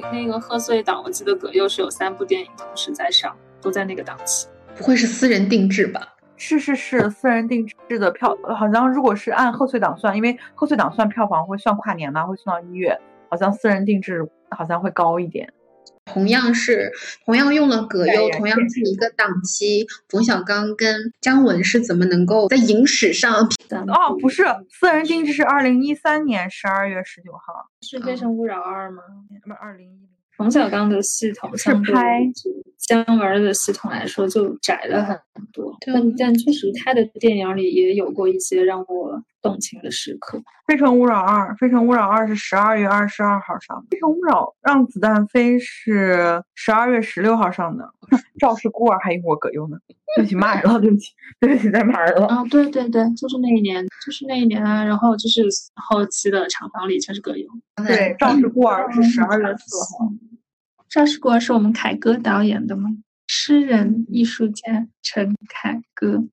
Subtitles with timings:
[0.00, 4.48] 那那个贺岁档，我记得葛优是有三部电影同时在上，都在那个档期。
[4.76, 6.14] 不会是私人定制吧？
[6.36, 12.98] 是是是，私人定制的票，好像如果是按贺岁档算，因为贺岁档算票房会算跨年嘛，会算到一月，
[13.28, 15.52] 好像私人定制好像会高一点。
[16.12, 16.90] 同样是
[17.24, 23.34] 同样用了葛优，同样是一个档期，冯小刚跟姜文是怎么能够在影史上？
[23.34, 29.02] 哦，不是，私人定制是二零一三年十二月十九号，是《非诚勿扰二》吗？
[29.42, 30.08] 不是二零一。
[30.36, 32.22] 冯小刚的系统是拍
[32.78, 35.14] 姜文的系统来说就窄了很
[35.52, 40.38] 多，但但确实他的电影里也有过一些让我动情的时刻。
[40.66, 47.84] 《非诚勿扰二》，《非诚勿扰二》是十二月二十二号上，《非诚勿扰让子弹飞》是十二月十六号上的，
[48.38, 49.76] 《赵氏孤儿》还用我葛优呢。
[50.16, 52.26] 对不起，骂人了，对不起，对不起，再骂人了。
[52.26, 54.84] 啊，对对对，就是那一年，就是那一年啊。
[54.84, 55.42] 然后就是
[55.76, 57.46] 后期的厂房里全是葛优。
[57.76, 60.10] 对，《赵氏孤儿》是十二月四号。
[60.88, 62.90] 赵氏孤儿是我们凯歌导演的吗？
[63.32, 66.24] 诗人艺术家陈凯歌。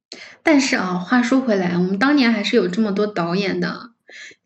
[0.42, 3.92] 但是啊，话说回来，我们当年还是有这么多导演的。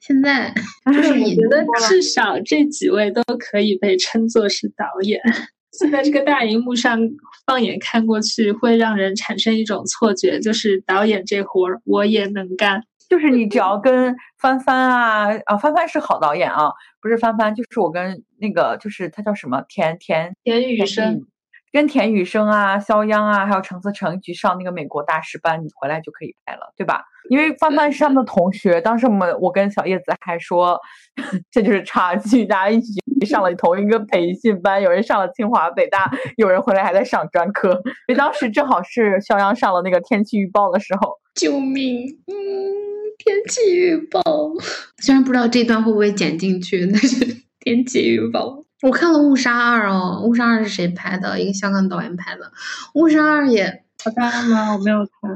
[0.01, 0.53] 现在
[0.91, 5.21] 就是我觉得至少这几位都可以被称作是导演。
[5.71, 6.99] 现在这个大荧幕上
[7.45, 12.83] 放眼看过去，会让人产生一种错觉，就是导演这活儿我也能干。
[13.09, 21.25] 就是你只要跟帆帆啊啊，帆帆是好导演啊，不是帆帆，就是我跟那个，就是他叫什么田田田雨生，
[21.71, 27.03] 跟田雨生啊、肖央啊，还有陈思诚一起上那个美国大师班，你回来就可以拍了，对吧？
[27.29, 30.79] 因为范范是他们的同学，当时我们我跟小叶子还说，
[31.49, 37.71] 这就是差距，大家一起上了 同一个培训班，有人上了清华北大，有人回来还在上专科，
[38.07, 42.91] 因为当时正好是肖央上了那个天气预报的时候，救命，嗯。
[43.23, 44.21] 天气预报，
[44.97, 48.60] 虽然不知道这段会不会剪进去，但是天气预报。
[48.81, 51.39] 我看了《误杀二》哦，《误杀二》是谁拍的？
[51.39, 52.45] 一个香港导演拍的，
[52.95, 54.73] 《误杀二》也好看吗？
[54.73, 55.31] 我没有看，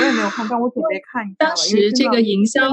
[0.00, 1.36] 我也没有看，但我准备 看一下。
[1.38, 2.68] 当时这个营销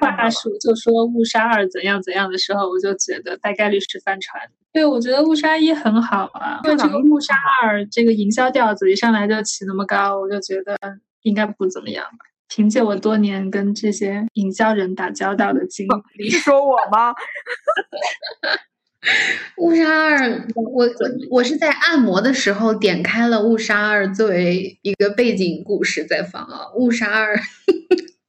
[0.00, 4.40] 话术就说《误杀二》怎样怎样的时候，我就觉得大概率是翻船。
[4.72, 10.78] 对，我觉得《误杀一》很好啊，因为这个《误杀二》这个营销调子一上来就起那么高，我就觉得
[11.22, 12.24] 应该不怎么样吧。
[12.48, 15.86] 凭借我多年跟这些营销人打交道的经
[16.16, 17.14] 历，你说我吗？
[19.58, 20.88] 误杀二，我我
[21.30, 26.72] 我是在按摩的时候点开了误杀二作为一个背景故事在放啊。
[26.74, 27.38] 误杀二，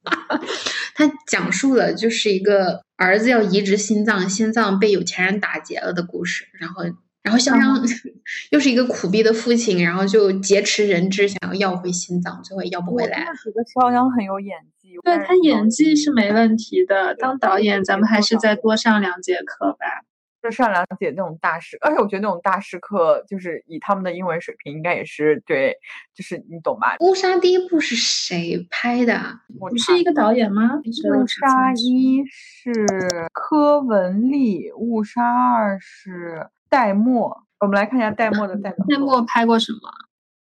[0.94, 6.84] 他讲述了就是一个儿子要移植心脏，心脏被有钱人打劫了的故事，然后。
[7.22, 7.78] 然后肖央
[8.50, 13.18] 又是一个苦逼的父亲，然后就劫持人质，想要要回心脏，最后要不回来。
[13.18, 17.14] 我觉得肖央很有演技，对他演技是没问题的。
[17.14, 20.06] 当导演，咱们还是再多上两节课吧。
[20.42, 25.76] 就上两节那种大师，而且我觉得那种大师课，就是以他们的英文水平，应该也是对，
[26.14, 26.96] 就是你懂吧？
[27.00, 29.40] 乌沙第一部是谁拍的？
[29.58, 30.80] 不是一个导演吗？
[30.84, 36.48] 误杀一是柯文丽，误杀二是。
[36.70, 38.86] 戴墨，我们来看一下戴墨的代表。
[38.88, 39.90] 戴墨拍过什么？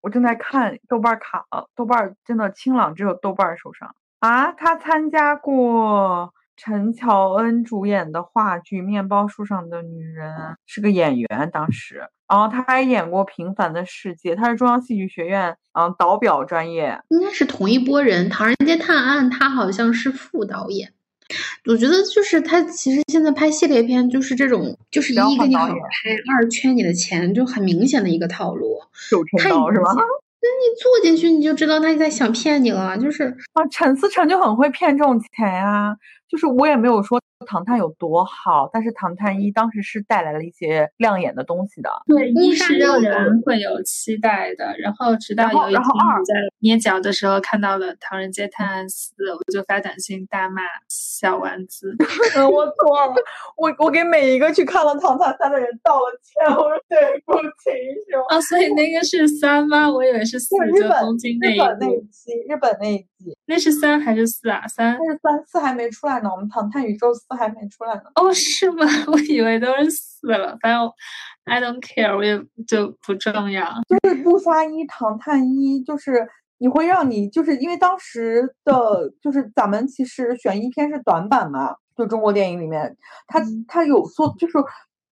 [0.02, 4.52] 我正在看豆瓣卡了，豆瓣真的清朗，只有豆瓣手上啊。
[4.52, 10.34] 他参加过陈乔恩主演的话剧《面包树上的女人》，
[10.66, 11.50] 是个演员。
[11.52, 18.28] 当时，然后他还演过《平凡的世界》，他是中央戏剧学院嗯导表专业，应该是同一波人。
[18.32, 20.94] 《唐人街探案》他好像是副导演。
[21.68, 25.74] 我觉得就是他其实现在拍系列片就是这种，就是一给你好拍，
[26.38, 28.80] 二圈你的钱，就很明显的一个套路。
[29.42, 29.92] 太刀是吧？
[29.94, 35.98] 那你坐进去你就知道他在想骗你了，就是啊，陈思诚就很会骗这种钱呀。
[36.28, 41.90] 就是我也没有说唐探有多好，但是唐探一当时是带来了一些亮眼的东西的。
[42.08, 45.84] 对，一是让人会有期待的，然后直到有一天
[46.26, 51.96] 在捏脚的时候看到了《唐人街探案四》，我就发短信大骂小丸子。
[52.36, 53.14] 嗯，我错了，
[53.58, 57.70] 我我给每一个去看了《唐探三》的人道了歉，我说对不起，
[58.10, 58.24] 是吗？
[58.30, 59.92] 啊，所以那个是三吗？
[59.92, 61.58] 我以为是四，就东京那一
[62.10, 64.68] 季，日本那一季，那是三还是四啊？
[64.68, 66.30] 三，那是三，四还没出来呢。
[66.30, 68.02] 我们《唐探宇宙四》还没出来呢。
[68.16, 68.86] 哦，是吗？
[69.08, 70.58] 我以为都是四了。
[70.62, 70.92] 反正
[71.44, 73.66] I don't care，我也就不重要。
[73.88, 76.28] 就是《不刷一》《唐探一》，就是
[76.58, 82.98] 你会让你，就是因为当时的，就是咱们其实悬疑片是短板嘛，就中国电影里面，
[83.28, 84.54] 它它有做，就是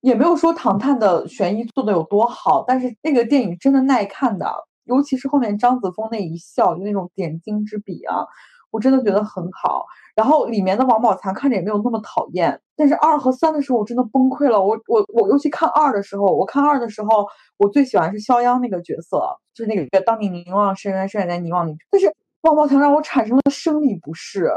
[0.02, 4.52] 也没有说唐探的悬疑做的有多好，但是那个电影真的耐看的，
[4.86, 8.26] 尤其是后面张子枫那一笑，就那种点睛之笔啊。
[8.72, 9.86] 我真的觉得很好。
[10.16, 14.60] 然后里面的王宝强看着也没有那么讨厌，但是二和三的时候我真的崩溃了。
[14.60, 17.28] 我我我尤其看二的时候，我看二的时候，
[17.58, 19.22] 我最喜欢是肖央那个角色，
[19.54, 21.76] 就是那个当你凝望深渊，深渊在凝望你。
[21.92, 24.50] 但是王宝强让我产生了生理不适。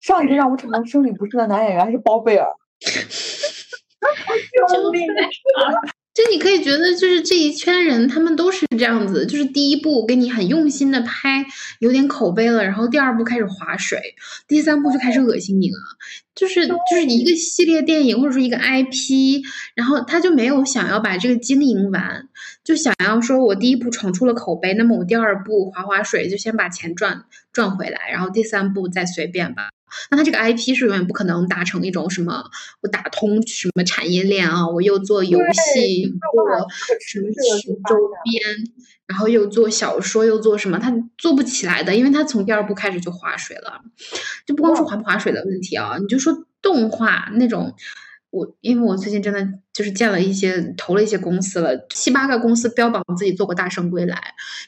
[0.00, 2.48] 上一个让我产生生理不适的男演员还是包贝尔。
[4.68, 5.06] 救命！
[6.18, 9.24] 就你可以觉得，就是这一圈人，他们都是这样子。
[9.24, 11.46] 就是第一步给你很用心的拍，
[11.78, 14.16] 有点口碑了，然后第二步开始划水，
[14.48, 15.76] 第三步就开始恶心你了。
[16.34, 19.44] 就是就是一个系列电影或者说一个 IP，
[19.76, 22.28] 然后他就没有想要把这个经营完，
[22.64, 29.68] 就想要说我第一步闯出了口碑，那么我第二步划划水，就先把钱赚赚回来，然后第三步再随便吧。
[30.10, 32.44] 那他这个 IP 是永远不可能达成一种什么，
[32.82, 36.68] 我打通什么产业链啊，我又做游戏，做
[37.06, 37.30] 什么
[37.88, 38.42] 周边，
[39.06, 43.80] 然后又做小说，又做什么，他做不起来的，因为他从第二部开始就划水了，
[44.46, 47.74] 就不光是划不划水的问题啊，你就说动画那种，
[48.30, 54.16] 我因为我最近真的就是见了一些投了一些公司了，七八个公司标榜自己做过《大圣归来》，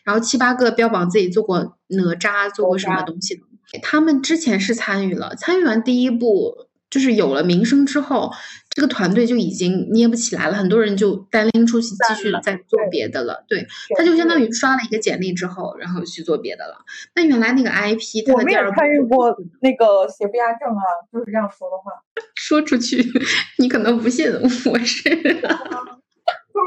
[0.05, 3.43] 然后七八个标榜自己做过哪吒，做过什么东西的。
[3.83, 8.33] 他们之前是参与了，参与完第一部，就是有了名声之后，
[8.71, 13.45] 这个团队就已经捏不起来了，很多人就单拎出去继续在做别的了。
[13.47, 13.67] 对，
[13.97, 16.79] 他就相当于刷了一个简历之后，然后去做别的了。
[17.15, 20.83] 那原来那个 IP，我们也参与过那个邪不压正啊，
[21.13, 21.93] 就是这样说的话，
[22.51, 23.01] 说出去
[23.59, 25.09] 你可能不信，我是。
[25.09, 25.15] 出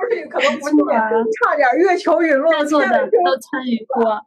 [0.10, 4.18] 去可能不信差点月球陨落，在座的都参与过，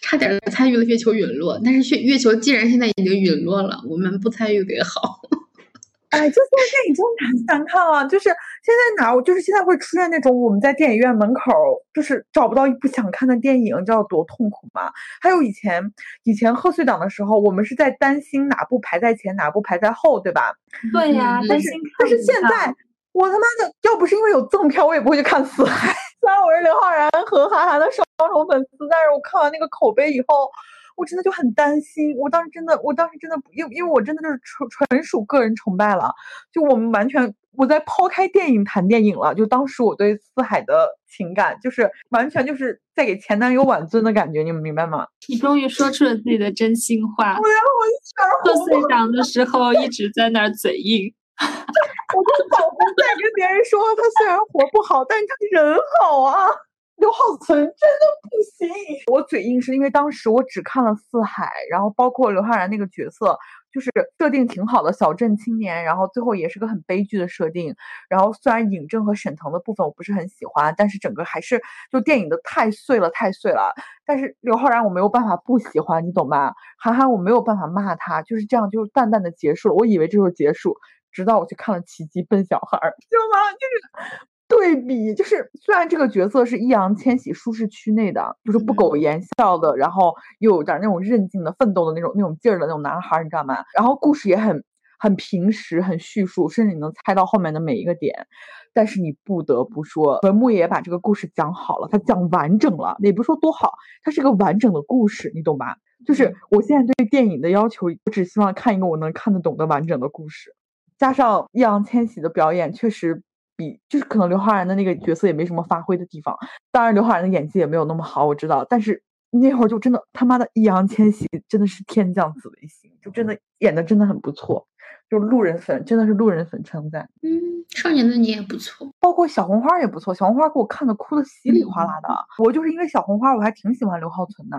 [0.00, 1.60] 差点参与了月球陨落。
[1.62, 5.20] 但是月月球既然现在已经陨落了，我们不参与也好。
[6.08, 8.04] 哎，就现在电影真难难看啊！
[8.04, 8.30] 就是
[8.62, 11.52] 现在哪，就是现在会出现那种我们在电影院门口
[11.92, 14.90] 就是找不到一部想看的电影，你知道多痛苦吗？
[15.20, 15.92] 还有以前
[16.24, 20.54] 以前贺岁档的时候，我们是在担心哪部排在前，哪部排在后，对吧？
[20.92, 21.68] 对呀，但是
[21.98, 22.74] 但是现在。
[23.12, 25.92] 我他妈的要不是因为有赠票，我也不会去看《死海》。
[26.20, 30.48] 虽然我是刘昊然和韩寒的双重粉丝，但是我看完那个口碑以后，
[30.96, 32.16] 我真的就很担心。
[32.16, 36.14] 我当时真的，我当时真的，因因为我真的就是纯纯属个人崇拜了。
[36.52, 39.34] 就我们完全，我在抛开电影谈电影了。
[39.34, 45.06] 就当时我对《四海》的情感，就是完全就是在给前男友挽尊的感觉，你们明白吗？
[45.28, 47.38] 你终于说出了自己的真心话。
[47.38, 51.12] 我要，我贺岁档的时候一直在那儿嘴硬。
[51.40, 56.48] 我就仿佛在跟别人说，他虽然活不好，但是他人好啊。
[56.96, 58.68] 刘浩存真的不行。
[59.10, 63.38] 我嘴硬是因为当时我只看了《四海》，然后包括刘昊然那个角色，
[63.72, 67.74] 就是设定挺好的小镇青年，然后最后也是个很悲剧的设定。
[68.08, 73.72] 然后虽然尹正和沈腾的部分我不是很喜欢，但是整个还是就电影的太碎了，太碎了。
[74.04, 76.52] 但是刘昊然我没有办法不喜欢，你懂吗？
[76.78, 79.74] 韩寒我没有办法骂他，就是这样，就是淡淡的结束了。
[79.74, 80.76] 我以为这就是结束。
[81.12, 82.78] 直到我去看了《奇迹笨小孩》，
[83.10, 83.50] 知道吗？
[83.52, 84.20] 就是
[84.50, 93.64] 对比，就是虽然这个角色是易烊千玺舒适区内的，就是不苟言笑的，然后又有点那种韧劲的、奋斗的那种那种劲儿的那种男孩，你知道吗？
[93.74, 94.62] 然后故事也很
[94.98, 98.26] 很平实、很叙述，甚至你能猜到后面的每一个点。
[98.72, 103.72] 但是你不得不说，文牧野把这个故事讲好了，他讲完整了，也不说多好，
[104.04, 105.76] 它是个完整的故事，你懂吧？
[106.06, 110.54] 就是我现在对电影的要求，我只希望看一个我能看得懂的完整的故事。
[110.98, 113.22] 加上易烊千玺的表演，确实
[113.60, 116.34] 比就是可能刘昊然的那个角色也没什么发挥的地方。
[116.72, 118.64] 当然，刘昊然的演技也没有那么好，我知道。
[118.64, 124.66] 但是那会儿就真的他妈的易烊千玺真的是天降紫薇星，就真的演的真的很不错。
[125.10, 127.10] 就路人粉真的是路人粉称赞。
[127.22, 127.28] 嗯，
[127.70, 130.14] 少年的你也不错，包括小红花也不错。
[130.14, 132.08] 小红花给我看的哭的稀里哗啦的。
[132.38, 134.56] 我就是因为小红花，我还挺喜欢刘浩存的。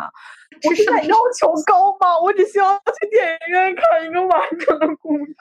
[0.67, 2.19] 我是在要求高吗？
[2.21, 5.35] 我只希望去电影院看一个完整的故事。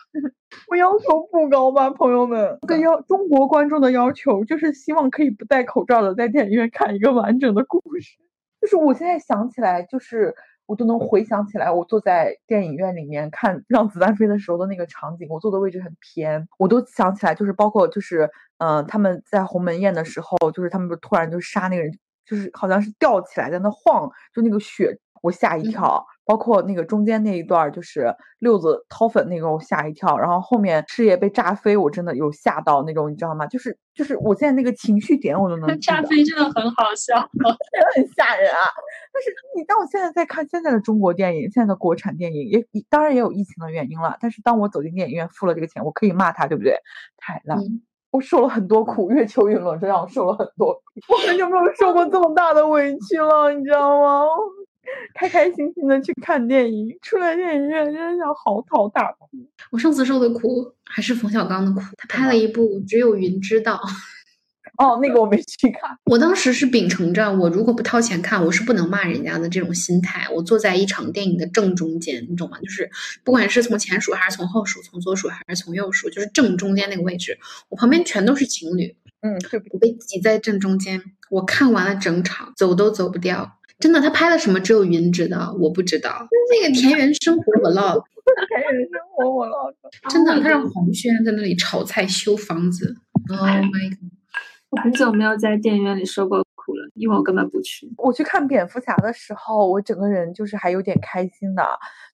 [0.68, 2.56] 我要求不高吧，朋友们。
[2.68, 8.16] 跟要中国观众的要求就是希望可以不戴口罩的在电影院看一个完整的故事。
[8.60, 10.34] 就是我现在想起来，就是
[10.70, 15.26] 我都能回想起来，我坐在电影院里面看《让子弹飞》的时候的那个场景。
[15.28, 21.92] 我坐的位置很偏，我都想起来，就是包括就是嗯，他们在鸿门宴的时候，就是他们不突然就杀那个人，
[22.24, 26.06] 就是好像是吊起来在那晃，就那个血，我吓一跳。
[26.26, 30.16] 包括那个中间那一段，就是六子掏粉那个，我吓一跳。
[30.16, 33.44] 然后后面事业被炸飞，我真的有吓到那种，你知道吗？
[33.48, 35.80] 就是就是我现在那个情绪点，我都能。
[35.80, 37.56] 炸飞真的很好笑，真 的
[37.96, 38.58] 很吓人啊！
[39.12, 44.16] 但是你当我现在在看现在的中国电影，现在的国产电影，也当然也有疫情的原因了。
[44.20, 46.76] 但是当我走进电影院付了这个钱，我可以骂他，对不对？
[47.16, 47.58] 太烂！
[48.12, 50.80] 我受了很多苦，月球陨落真让我受了很多苦，
[51.12, 54.26] 我很久没有受过这么大的委屈了，你知道吗？
[55.14, 59.28] 开开心心的去看电影，出来电影院真的想嚎啕大哭。
[59.70, 63.74] 我上次受的苦还是冯小刚的苦，他拍了一部《只有云知道》。
[64.78, 65.98] 哦，那个我没去看。
[66.06, 70.26] 我当时是秉承着我如果不掏钱看，我是不能骂人家的这种心态。
[70.32, 72.58] 我坐在一场电影的正中间，你懂吗？
[72.60, 72.88] 就是
[73.22, 77.38] 不管是从前数还是从后数，从左数还是从右数，就是正中间那个位置。
[77.68, 79.38] 我旁边全都是情侣，嗯，
[79.72, 81.02] 我被挤在正中间。
[81.28, 83.58] 我看完了整场，走都走不掉。
[83.80, 84.60] 真的，他拍了什么？
[84.60, 86.28] 只有云知道，我不知道。
[86.52, 88.04] 那个田园生活我 log，
[88.48, 89.74] 田园生活我 log，
[90.10, 92.94] 真的，他让黄轩在那里炒菜修房子。
[93.30, 94.10] Oh my god！
[94.70, 97.92] 我很久没有在电影院里受过苦了，因为我根本不去。
[97.96, 101.64] 我去看蝙蝠侠的时候，我整个人就是还有点开心的，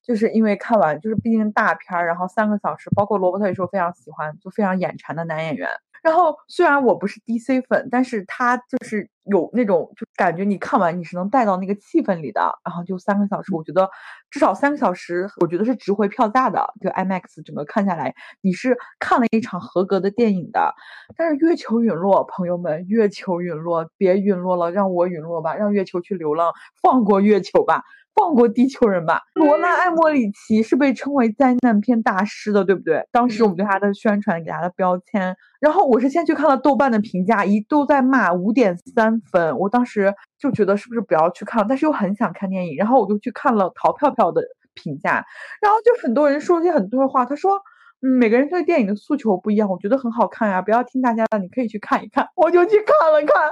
[0.03, 5.69] 就是因为看完，就是毕竟大片儿，然后三个小时，包括罗伯特也是我非常喜欢，就非常眼馋的男演员。
[6.07, 12.57] 然后虽然我不是 DC 粉，但是他就是有那种就感觉你看完你是能带到那个气氛里的。
[12.63, 13.89] 然后就三个小时，我觉得
[14.31, 16.65] 至少三个小时，我觉得是值回票价的。
[16.79, 20.73] 就 IMAX 整个看下来，你是看了一场合格的电影的。
[21.17, 27.83] 但是月球陨落，朋友们，月球陨落，别陨落了，让我陨落吧，让月球去流浪，放过月球吧。
[28.17, 29.21] 放过地球人吧！
[29.35, 33.07] 罗纳·艾莫里奇是被称为灾难片大师的，对不对？
[33.11, 35.35] 当时我们对他的宣传给他的标签。
[35.59, 39.57] 然后我是先去看了豆瓣的评价，一度在骂五点三分。
[39.59, 44.41] 我当时就觉得是不是不要去看，但是又很想看电影，然后我就去看了淘票票的
[44.73, 45.23] 评价。
[45.61, 47.61] 然后就很多人说一些很多的话，他说
[48.01, 53.49] ：“嗯，每个人对电影的诉求不一样，我觉得很好看呀，不要听大家的，你可以去看一看。”我就去看了看。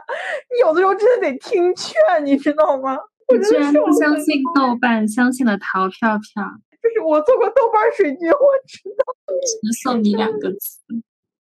[0.52, 2.98] 你有的时候真的得听劝，你知道吗？
[3.28, 6.44] 我居然不相信豆瓣，相信了淘票票。
[6.82, 9.06] 就是我做过豆瓣水军，我知道。
[9.28, 10.80] 只能送你两个字，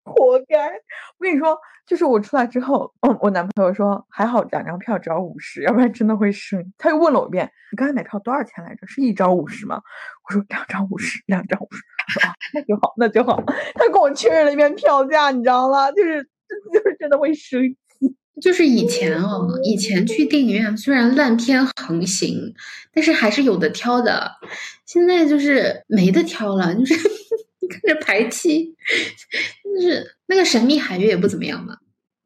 [0.04, 0.68] 活该！
[1.18, 6.72] 我跟你说，就是我出来之后，嗯，我男朋友说还好两张票只要五十，要不然真的会生。
[6.78, 8.86] 他又问了我一遍：“你刚才买票多少钱来着？
[8.86, 9.82] 是一张五十吗？”
[10.28, 13.42] 我说：“两张五十，两张五十。”他说：“啊，那就好，那就好。”
[13.74, 15.90] 他跟我确认了一遍票价，你知道吗？
[15.90, 16.22] 就是，
[16.72, 17.60] 就是真的会生。
[18.40, 22.54] 就是以前哦，以前去电影院虽然烂片横行，
[22.92, 24.32] 但是还是有的挑的。
[24.86, 26.94] 现在就是没得挑了，就是
[27.60, 28.74] 你看这排期，
[29.64, 31.76] 就是那个《神秘海域》也不怎么样嘛。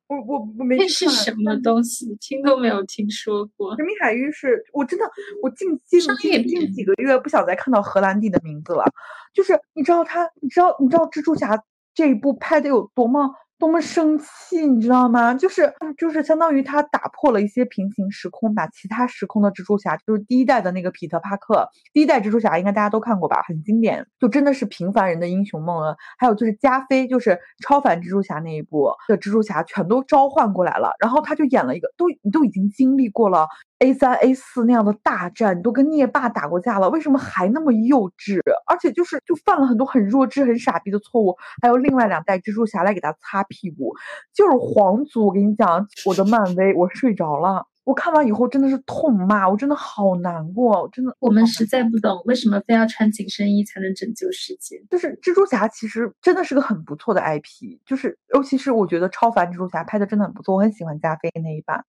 [0.07, 3.73] 我我我没那是什么东西，听都没有听说过。
[3.77, 5.05] 《神秘海域》是我真的，
[5.43, 8.85] 我近近近近几个月不想再看到荷兰弟的名字了。
[9.33, 11.61] 就是你知道他，你知道你知道蜘蛛侠
[11.95, 13.35] 这一部拍的有多么。
[13.59, 15.33] 多么生气，你知道吗？
[15.33, 25.95] 就是就是相当于他打破了一些平行时空，把其他时空的蜘蛛侠，就是第一代的那个彼得帕克，第一代蜘蛛侠应该大家都看过吧，很经典，就真的是平凡人的英雄梦啊。
[26.19, 33.47] 还有就是加菲，就是超凡蜘蛛侠那一部的蜘蛛侠，全都召唤过来了，然后他就演了一个，都你都已经经历过了。
[33.85, 38.41] A 三 A 四那样的大战，你都跟灭霸打过架了，为什么还那么幼稚？
[38.67, 41.37] 而且就是就犯了很多很弱智、很傻逼的错误。
[41.61, 43.93] 还有另外两代蜘蛛侠来给他擦屁股，
[44.33, 45.27] 就是皇族。
[45.27, 47.67] 我跟你讲，我的漫威，我睡着了。
[47.85, 51.15] 我看完以后真的是痛骂，我真的好难过，真的。
[51.21, 54.83] 我们实在不懂为什么非要穿紧身衣才能拯救世界。
[54.91, 61.85] 就是蜘蛛侠其实真的是个很不错的 IP，就是尤其是我觉得超凡蜘蛛侠拍的真的很不错，我很喜欢加菲那一版。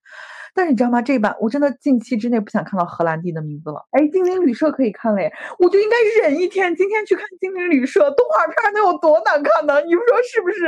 [0.53, 1.01] 但是你知道吗？
[1.01, 3.87] 这一版我真的近期之内不想看到荷兰弟的名字了。
[3.91, 5.97] 哎，精灵旅社可以看嘞，我就应该
[6.29, 8.11] 忍一天，今天去看精灵旅社。
[8.11, 9.81] 动画片能有多难看呢？
[9.83, 10.67] 你们说是不是？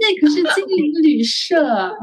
[0.00, 1.94] 那可是精灵旅社。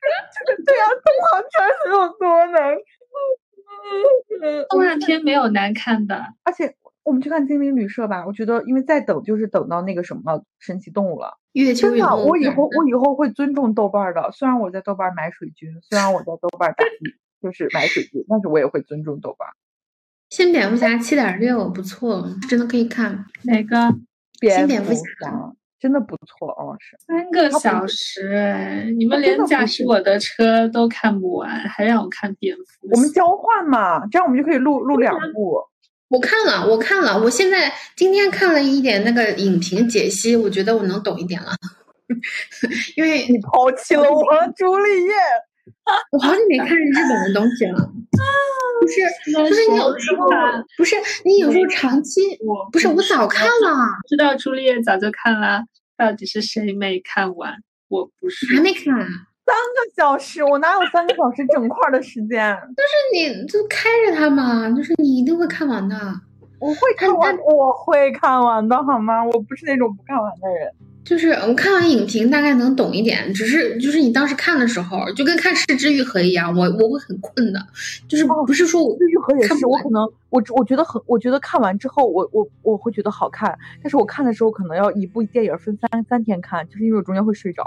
[0.66, 1.50] 对啊，动画片
[1.84, 4.66] 能有多难看？
[4.68, 6.34] 动画片没有难看的。
[6.42, 11.38] 而且我们去看精灵旅社吧，我觉得因为再等就是等到那个什么神奇动物了。
[11.76, 14.30] 真的，我以后我以后会尊重豆瓣的。
[14.32, 16.84] 虽然我在豆瓣买水军，虽然我在豆瓣打
[17.42, 19.48] 就是买水军，但是我也会尊重豆瓣。
[20.30, 23.24] 新蝙蝠侠七点六不错，真的可以看。
[23.42, 23.92] 哪个？
[24.40, 25.02] 新蝙蝠侠
[25.80, 32.88] 真的不错哦，是三个小时，你们连驾驶我的车都看不完，还让我看蝙蝠。
[32.92, 35.56] 我们交换嘛，这样我们就可以录录两部。
[36.08, 41.52] 我看了，我看了，我现在今天看了一点那个影评解析，我觉得我能懂一点了。
[42.96, 44.22] 因为你抛弃了我，
[44.56, 45.12] 朱丽叶。
[46.12, 47.78] 我好久没看日本的东西了。
[48.82, 49.00] 不是，
[49.32, 50.28] 就是你有时候，
[50.76, 53.76] 不是你有时候长期，我不是我早看了。
[54.08, 55.62] 知道朱丽叶早就看了，
[55.96, 57.54] 到底是谁没看完？
[57.88, 58.84] 我不是，还没看。
[58.84, 62.56] 三个小时，我哪有三个小时整块的时间？
[62.76, 65.96] 就是你就开着它嘛，就是你一定会看完的。
[66.60, 69.24] 我会看完，我会看完的，好吗？
[69.24, 70.72] 我不是那种不看完的人。
[71.04, 77.60] 就是我看完影评大概能懂一点，只是就是你当时看的时候，就跟看《失之愈合》一样，我我会很困的。
[78.06, 87.64] 就是不是说我河也是，我可能我我觉得很，我觉得看完之后，我我我会觉得好看，但是我看的时候可能要一部电影分三三天看，就是因为我中间会睡着。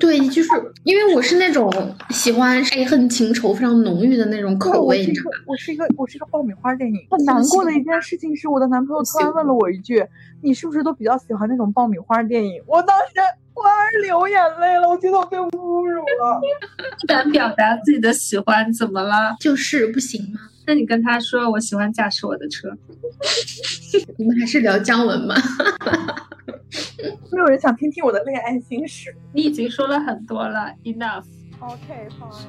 [0.00, 0.48] 对，就是
[0.84, 1.70] 因为我是那种
[2.10, 5.36] 喜欢爱恨情仇非常浓郁的那种口味，你知道吗？
[5.46, 7.06] 我是一个我是一个爆米花电影。
[7.10, 10.04] 很难过的一件事情是，我的男朋友突然问了我一句
[10.42, 13.14] ：“你是不是都比较喜欢那种爆米花电影？”我当时。
[13.56, 15.50] 我还是流眼泪了，我觉得我被侮
[15.88, 16.38] 辱了。
[17.00, 19.34] 不 敢表达自己的喜欢，怎么了？
[19.40, 20.40] 就是不行吗？
[20.66, 22.68] 那你跟他说，我喜欢驾驶我的车。
[24.18, 25.34] 你们还是聊姜文吧？
[27.30, 29.14] 没有人想听听我的恋爱心事。
[29.32, 31.24] 你已经说了很多了，enough。
[31.60, 32.46] OK fine。